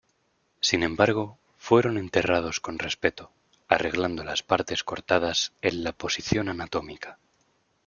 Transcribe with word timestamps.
Sin 0.61 0.81
embargo, 0.81 1.37
fueron 1.59 1.95
enterrados 1.99 2.59
con 2.59 2.79
respeto, 2.79 3.29
arreglando 3.67 4.23
las 4.23 4.41
partes 4.41 4.83
cortadas 4.83 5.53
en 5.61 5.83
la 5.83 5.91
posición 5.91 6.49
anatómica. 6.49 7.19